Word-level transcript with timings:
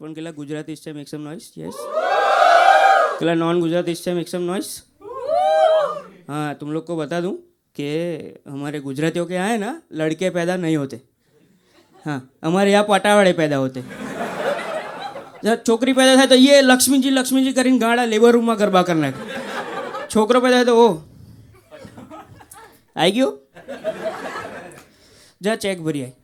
कौन 0.00 0.14
केला 0.14 0.30
Gujarati 0.32 0.76
say 0.76 0.92
make 0.92 1.08
some 1.08 1.20
noise 1.22 1.52
yes 1.58 1.76
केला 3.20 3.34
non 3.36 3.60
Gujarati 3.60 3.94
say 3.94 4.14
make 4.14 4.28
some 4.28 4.42
noise 4.44 4.70
हाँ 6.28 6.54
तुम 6.54 6.72
लोग 6.72 6.86
को 6.86 6.96
बता 6.96 7.20
दूं 7.20 7.32
कि 7.76 7.86
हमारे 8.48 8.80
गुजरातियों 8.80 9.26
के 9.26 9.34
यहाँ 9.34 9.48
है 9.48 9.58
ना 9.58 9.80
लड़के 9.94 10.30
पैदा 10.30 10.56
नहीं 10.58 10.76
होते 10.76 11.00
हाँ 12.06 12.18
हमारे 12.44 12.72
यहाँ 12.72 12.84
पटावाड़े 12.88 13.32
पैदा 13.34 13.56
होते 13.56 13.82
जब 15.44 15.62
छोकरी 15.62 15.92
पैदा 15.92 16.12
થાય 16.14 16.26
તો 16.26 16.36
એ 16.50 16.60
લક્ષ્મીજી 16.64 17.10
લક્ષ્મીજી 17.10 17.52
કરીને 17.52 17.78
ગાડા 17.78 18.04
લેબર 18.06 18.30
રૂમમાં 18.32 18.56
ગરબા 18.56 18.82
કરી 18.84 19.00
નાખે 19.00 19.22
છોકરો 20.10 20.40
પેદા 20.40 20.52
થાય 20.54 20.64
તો 20.64 20.74
ઓ 20.78 20.86
આવી 22.96 23.12
ગયો 23.12 23.30
જા 25.40 25.56
ચેક 25.56 25.78
ભરી 25.80 26.04
આય 26.04 26.19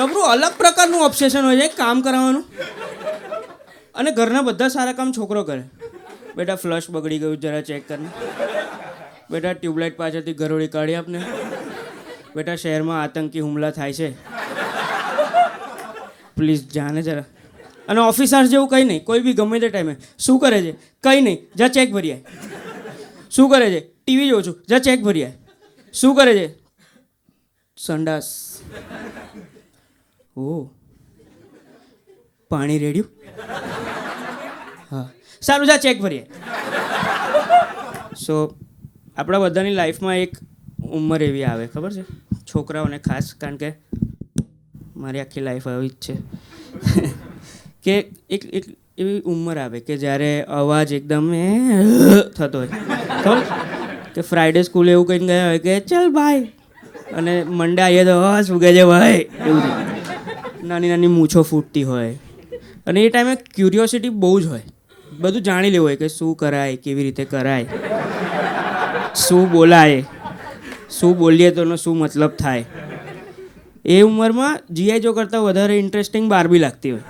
જબરું 0.00 0.26
અલગ 0.26 0.52
પ્રકારનું 0.58 1.00
ઓબ્સેશન 1.04 1.44
હોય 1.44 1.56
છે 1.60 1.68
કામ 1.68 2.00
કરાવવાનું 2.00 2.44
અને 3.94 4.10
ઘરના 4.10 4.42
બધા 4.42 4.68
સારા 4.68 4.92
કામ 4.92 5.12
છોકરો 5.12 5.44
કરે. 5.44 5.62
બેટા 6.36 6.56
ફ્લશ 6.56 6.90
બગડી 6.90 7.18
ગયું, 7.18 7.40
જરા 7.40 7.60
ચેક 7.60 7.88
કરીને 7.88 8.08
બેટા 9.30 9.52
ટ્યુબલાઇટ 9.52 9.96
પાછળથી 9.96 10.32
ઘરોડી 10.32 10.68
કાઢી 10.68 10.94
આપને. 10.94 11.20
બેટા 12.36 12.56
શહેરમાં 12.56 13.02
આતંકી 13.02 13.40
હુમલા 13.40 13.70
થાય 13.70 13.92
છે. 13.92 14.08
પ્લીઝ 16.36 16.64
જાને 16.70 17.02
જરા. 17.02 17.24
અને 17.88 18.00
ઓફિસર 18.00 18.46
જેવું 18.46 18.68
કંઈ 18.68 18.84
નહીં, 18.84 19.04
કોઈ 19.04 19.20
બી 19.20 19.32
ગમે 19.32 19.60
તે 19.60 19.68
ટાઈમે 19.68 19.96
શું 20.18 20.40
કરે 20.40 20.62
છે? 20.62 20.72
કંઈ 21.02 21.20
નહીં, 21.20 21.38
જા 21.56 21.68
ચેક 21.68 21.92
ભરી 21.92 22.16
શું 23.30 23.50
કરે 23.50 23.70
છે? 23.70 23.80
ટીવી 23.80 24.28
જોઉં 24.28 24.42
છું, 24.46 24.56
જા 24.68 24.78
ચેક 24.78 25.02
ભરી 25.02 25.26
શું 25.92 26.16
કરે 26.16 26.34
છે? 26.38 26.48
સંડાસ. 27.76 28.26
ઓ. 30.40 30.70
પાણી 32.50 32.78
રેડ્યું? 32.78 33.08
હા. 34.90 35.08
સારું, 35.42 35.66
જા 35.66 35.76
ચેક 35.76 36.00
ભરીએ 36.00 36.26
સો 38.16 38.36
આપણા 39.16 39.38
બધાની 39.38 39.70
લાઈફમાં 39.70 40.16
એક 40.16 40.36
ઉંમર 40.90 41.22
એવી 41.22 41.44
આવે, 41.44 41.66
ખબર 41.66 41.92
છે? 41.92 42.02
છોકરાઓને 42.50 42.98
ખાસ, 42.98 43.34
કારણ 43.34 43.56
કે 43.56 43.72
મારી 44.96 45.20
આખી 45.20 45.40
લાઈફ 45.40 45.68
આવી 45.68 45.88
જ 45.88 45.92
છે. 45.92 46.14
કે 47.82 47.98
એક 48.30 48.44
એક 48.54 48.64
એવી 48.98 49.20
ઉંમર 49.20 49.58
આવે 49.58 49.80
કે 49.80 49.96
જ્યારે 49.96 50.30
અવાજ 50.42 50.92
એકદમ 50.92 51.34
થતો 52.36 52.58
હોય. 52.58 52.68
ખબર? 53.24 53.38
કે 54.14 54.20
ફ્રાઈડે 54.20 54.62
સ્કૂલે 54.62 54.92
એવું 54.92 55.06
કહીને 55.06 55.26
ગયા 55.26 55.46
હોય 55.48 55.58
કે, 55.58 55.80
ચલ 55.80 56.10
ભાઈ 56.12 56.44
અને 57.14 57.44
મંડે 57.44 57.82
આવીએ 57.82 58.04
તો 58.04 58.20
હા 58.22 58.42
શું 58.42 58.60
કહે 58.60 58.74
છે 58.74 58.84
ભાઈ 58.84 59.28
એવું. 59.46 59.89
નાની 60.70 60.90
નાની 60.92 61.10
મૂછો 61.14 61.42
ફૂટતી 61.50 61.84
હોય. 61.90 62.12
અને 62.86 62.98
એ 63.02 63.08
ટાઈમે 63.08 63.34
ક્યુરિયોસિટી 63.54 64.12
બહુ 64.24 64.32
જ 64.40 64.52
હોય. 64.52 64.64
બધું 65.18 65.42
જાણી 65.42 65.70
લેવું 65.70 65.88
હોય 65.88 65.98
કે 66.02 66.08
શું 66.08 66.32
કરાય, 66.42 66.76
કેવી 66.84 67.04
રીતે 67.06 67.24
કરાય, 67.24 67.66
શું 69.22 69.44
બોલાય, 69.52 70.04
શું 70.98 71.12
બોલીએ 71.18 71.50
તો 71.56 71.60
એનો 71.62 71.76
શું 71.76 71.96
મતલબ 71.98 72.32
થાય. 72.38 72.64
એ 73.84 74.00
ઉંમરમાં 74.02 74.60
જીઆઈ 74.70 75.00
જો 75.00 75.12
કરતાં 75.12 75.42
વધારે 75.44 75.78
ઇન્ટરેસ્ટિંગ 75.78 76.26
બારબી 76.30 76.58
લાગતી 76.58 76.90
હોય. 76.90 77.04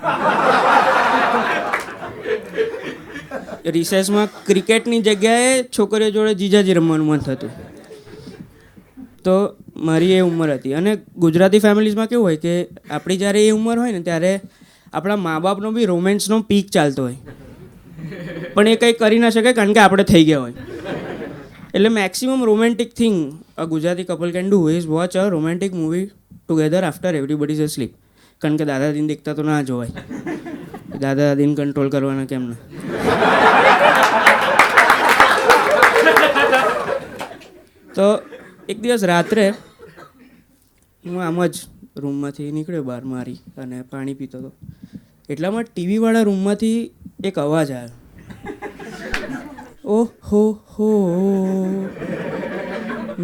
રિસેસમાં 3.76 4.28
ક્રિકેટની 4.46 5.00
જગ્યાએ 5.08 5.50
છોકરીઓ 5.78 6.10
જોડે 6.10 6.34
જીજાજી 6.34 6.74
રમવાનું 6.74 7.06
મન 7.06 7.20
થતું. 7.26 7.52
તો 9.24 9.34
મારી 9.80 10.12
એ 10.12 10.20
ઉંમર 10.20 10.50
હતી. 10.52 10.74
અને 10.74 10.92
ગુજરાતી 11.24 11.58
ફેમિલીઝમાં 11.58 12.08
કેવું 12.08 12.24
હોય 12.24 12.36
કે 12.36 12.54
આપણી 12.90 13.16
જ્યારે 13.16 13.46
એ 13.46 13.50
ઉંમર 13.58 13.78
હોય 13.78 13.92
ને 13.92 14.02
ત્યારે 14.08 14.32
આપણા 14.92 15.16
મા 15.26 15.38
બાપનો 15.46 15.70
બી 15.76 15.86
રોમેન્સનો 15.92 16.40
પીક 16.50 16.66
ચાલતો 16.76 17.02
હોય. 17.02 17.18
પણ 18.54 18.68
એ 18.68 18.76
કંઈ 18.76 18.92
કરી 18.92 19.20
ના 19.24 19.30
શકે 19.36 19.52
કારણ 19.52 19.72
કે 19.72 19.80
આપણે 19.80 20.04
થઈ 20.12 20.24
ગયા 20.24 20.40
હોય. 20.40 20.54
એટલે 21.74 21.90
maximum 21.96 22.44
romantic 22.50 22.90
thing 23.00 23.16
a 23.58 23.64
Gujarati 23.72 24.04
couple 24.04 24.30
can 24.36 24.50
do 24.50 24.60
is 24.70 24.86
watch 24.86 25.16
a 25.16 25.28
romantic 25.36 25.72
movie 25.74 26.04
together 26.06 26.84
after 26.84 27.14
everybody 27.14 27.56
is 27.56 27.72
sleep 27.74 27.92
કારણ 28.42 28.56
કે 28.56 28.64
દાદા 28.72 28.90
દીન 28.96 29.06
દેખતા 29.12 29.34
તો 29.38 29.42
ના 29.42 29.62
જોવાય. 29.62 29.92
દાદા 31.00 31.26
દાદીને 31.30 31.54
કંટ્રોલ 31.54 31.88
કરવાના 31.90 32.28
કેમ 32.30 32.42
ના? 32.50 32.58
તો 37.94 38.06
એક 38.68 38.78
દિવસ 38.82 39.04
રાત્રે 39.10 39.44
હું 41.06 41.22
આમ 41.22 41.46
જ 41.46 41.54
રૂમમાંથી 41.96 42.52
નીકળ્યો 42.52 42.82
બહાર 42.82 43.04
મારી 43.04 43.34
અને 43.34 43.82
પાણી 43.82 44.14
પીતો 44.14 44.38
હતો 44.38 44.52
એટલામાં 45.28 45.62
ટીવીવાળા 45.62 46.22
રૂમમાંથી 46.22 46.90
એક 47.24 47.38
અવાજ 47.38 47.70
આવ્યો. 47.70 47.90
ઓહ, 49.84 50.08
હો. 50.22 50.52
હો 50.52 50.88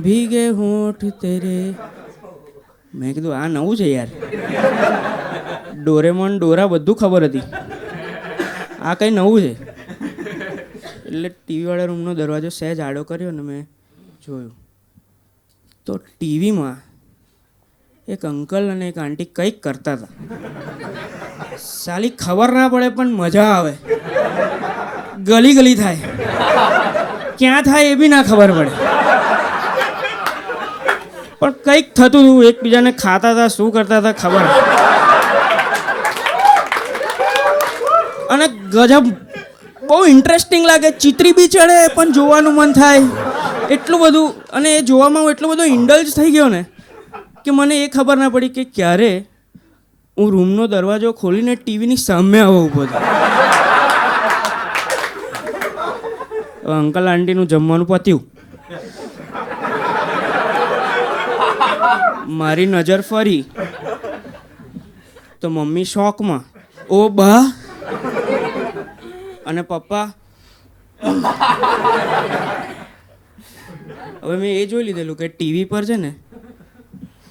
ભીગે 0.03 0.49
હોઠ 0.49 1.05
તેરે. 1.05 1.75
મેં 2.95 3.15
કીધું, 3.15 3.37
આ 3.37 3.49
નવું 3.49 3.77
છે 3.77 3.85
યાર. 3.85 4.09
ડોરેમોન, 5.85 6.39
ડોરા 6.39 6.67
બધું 6.67 6.97
ખબર 6.97 7.25
હતી. 7.25 7.41
આ 8.83 8.95
કંઈ 8.95 9.11
નવું 9.11 9.41
છે. 9.41 9.65
એટલે 11.07 11.29
ટીવીવાળા 11.29 11.85
રૂમનો 11.85 12.15
દરવાજો 12.15 12.49
સહેજ 12.49 12.81
આડો 12.81 13.05
કર્યો 13.05 13.31
ને 13.31 13.43
મેં 13.43 13.67
જોયું. 14.27 14.53
તો 15.87 15.97
ટીવીમાં 15.97 16.86
એક 18.09 18.27
અંકલ 18.27 18.71
અને 18.71 18.89
એક 18.89 18.99
આંટી 18.99 19.25
કંઈક 19.25 19.63
કરતા 19.63 19.93
હતા. 19.93 20.07
સાલી 21.59 22.09
ખબર 22.09 22.53
ના 22.53 22.69
પડે 22.69 22.89
પણ 22.89 23.07
મજા 23.07 23.43
આવે. 23.43 23.73
ગલી 25.25 25.55
ગલી 25.55 25.75
થાય. 25.75 25.99
ક્યાં 27.39 27.63
થાય 27.63 27.85
એ 27.85 27.95
બી 27.95 28.09
ના 28.09 28.23
ખબર 28.23 28.53
પડે. 28.53 28.71
પણ 31.39 31.51
કંઈક 31.51 31.95
થતું 31.95 32.21
હતું, 32.21 32.45
એકબીજાને 32.45 32.93
ખાતા 32.93 33.33
હતા, 33.33 33.49
શું 33.49 33.73
કરતા 33.73 33.99
હતા 33.99 34.13
ખબર. 34.13 34.45
અને 38.31 38.49
ગજબ, 38.49 39.05
બહુ 39.87 40.07
ઇન્ટરેસ્ટિંગ 40.07 40.67
લાગે. 40.67 40.91
ચિત્રી 40.91 41.33
બી 41.33 41.49
ચડે, 41.49 41.89
પણ 41.95 42.13
જોવાનું 42.13 42.55
મન 42.55 42.73
થાય. 42.73 43.03
એટલું 43.71 44.01
બધું, 44.01 44.51
અને 44.51 44.77
એ 44.77 44.81
જોવામાં 44.81 45.23
હું 45.23 45.31
એટલો 45.31 45.49
બધો 45.49 45.65
ઇન્ડલ્જ 45.65 46.15
થઈ 46.17 46.31
ગયો 46.31 46.49
ને 46.49 46.65
કે 47.47 47.53
મને 47.59 47.75
એ 47.85 47.89
ખબર 47.97 48.17
ના 48.23 48.33
પડી 48.37 48.55
કે 48.59 48.65
ક્યારે 48.77 49.11
હું 50.17 50.29
રૂમનો 50.35 50.65
દરવાજો 50.73 51.11
ખોલીને 51.21 51.55
ટીવીની 51.61 52.01
સામે 52.07 52.39
આવો 52.45 52.59
ઊભો 52.63 52.81
હતો 52.87 52.99
અંકલ 56.79 57.07
આંટીનું 57.11 57.49
જમવાનું 57.53 57.89
પત્યું. 57.91 58.25
મારી 62.39 62.69
નજર 62.73 63.01
ફરી. 63.11 63.43
તો 65.41 65.47
મમ્મી 65.51 65.87
શોકમાં, 65.93 66.43
ઓ 66.97 66.99
બા. 67.19 67.43
અને 69.47 69.63
પપ્પા, 69.71 70.07
હવે 74.23 74.37
મેં 74.43 74.53
એ 74.61 74.63
જોઈ 74.71 74.87
લીધેલું 74.89 75.19
કે 75.21 75.27
ટીવી 75.35 75.67
પર 75.73 75.85
છે 75.91 75.97
ને 76.05 76.11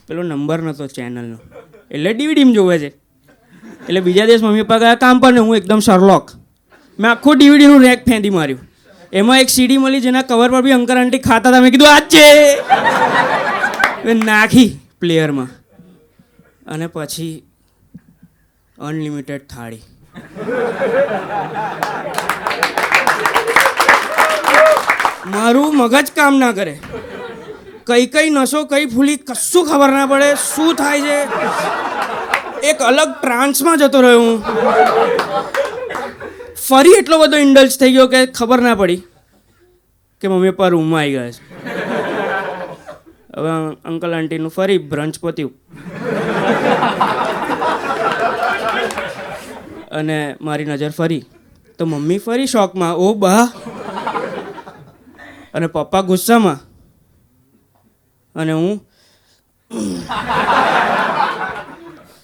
પેલો 0.08 0.24
નંબર 0.24 0.60
નહોતો 0.62 0.88
ચેનલનો. 0.88 1.38
એટલે 1.92 2.14
ડીવીડીમાં 2.14 2.54
જોવે 2.54 2.78
છે. 2.80 2.90
એટલે 3.88 4.00
બીજા 4.00 4.26
દિવસ 4.26 4.44
મમ્મી 4.44 4.62
પપ્પા 4.62 4.78
ગયા 4.78 4.96
કામ 4.96 5.20
પર 5.20 5.34
ને 5.34 5.40
હું 5.40 5.58
એકદમ 5.58 5.80
સરલોક 5.80 6.32
મેં 7.00 7.12
આખું 7.12 7.38
ડીવીડીનું 7.38 7.82
રેક 7.82 8.06
ફેંદી 8.06 8.30
માર્યું. 8.30 8.62
એમાં 9.14 9.40
એક 9.40 9.50
સીડી 9.50 9.78
મળી 9.78 10.02
જેના 10.02 10.22
કવર 10.22 10.52
પર 10.52 10.62
બી 10.62 10.72
અંકર 10.72 10.98
આંટી 10.98 11.20
ખાતા 11.20 11.50
હતા. 11.50 11.62
મેં 11.62 11.72
કીધું 11.72 11.92
આજ 11.96 12.04
છે. 12.16 12.28
નાખી 14.14 14.70
પ્લેયરમાં. 15.00 15.50
અને 16.68 16.88
પછી 16.88 17.44
અનલિમિટેડ 18.78 19.42
થાળી. 19.50 19.82
મારું 25.28 25.78
મગજ 25.78 26.08
કામ 26.16 26.38
ના 26.40 26.52
કરે. 26.52 26.80
કઈ 27.88 28.06
કઈ 28.06 28.30
નસો 28.30 28.66
કઈ 28.66 28.86
ફૂલી 28.86 29.18
કશું 29.18 29.66
ખબર 29.66 29.90
ના 29.90 30.06
પડે, 30.06 30.36
શું 30.36 30.76
થાય 30.76 31.02
છે? 31.02 31.20
એક 32.70 32.80
અલગ 32.82 33.10
ટ્રાન્સમાં 33.22 33.78
જતો 33.78 34.02
રહ્યો 34.02 34.20
હું. 34.20 34.42
ફરી 36.70 36.96
એટલો 36.98 37.18
બધો 37.18 37.38
ઇન્ડલ્જ 37.38 37.80
થઈ 37.80 37.92
ગયો 37.92 38.08
કે 38.08 38.26
ખબર 38.26 38.62
ના 38.62 38.76
પડી 38.76 39.02
કે 40.22 40.28
મમ્મી 40.28 40.50
પપ્પા 40.50 40.68
રૂમમાં 40.68 41.02
આવી 41.02 41.12
ગયા 41.12 41.32
છે. 41.32 41.42
હવે 43.36 43.52
અંકલ 43.86 44.14
આંટીનું 44.14 44.52
ફરી 44.52 44.78
બ્રંચ 44.78 45.20
પત્યું. 45.20 45.54
અને 49.92 50.36
મારી 50.42 50.66
નજર 50.66 50.90
ફરી. 50.90 51.24
તો 51.80 51.86
મમ્મી 51.86 52.18
ફરી 52.18 52.48
શોકમાં 52.48 52.96
ઓ 52.96 53.14
બા. 53.14 53.44
અને 55.54 55.68
પપ્પા 55.68 56.02
ગુસ્સામાં 56.02 56.58
અને 58.36 58.54
હું 58.54 58.80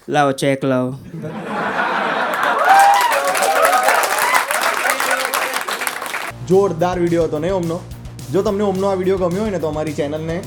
લાવો 0.08 0.32
ચેક 0.42 0.64
લાવો. 0.64 0.92
જોરદાર 6.50 6.98
વીડિયો 7.00 7.28
હતો 7.28 7.40
ને 7.40 7.52
ઓમનો? 7.54 7.78
જો 8.34 8.44
તમને 8.44 8.64
ઓમનો 8.64 8.90
આ 8.90 8.96
વીડિયો 8.96 9.20
ગમ્યો 9.22 9.44
હોય 9.44 9.52
ને 9.52 9.60
તો 9.60 9.70
અમારી 9.70 9.94
ચેનલને 9.94 10.38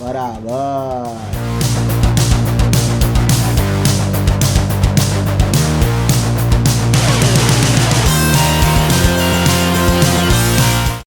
બરાબર. 0.00 1.14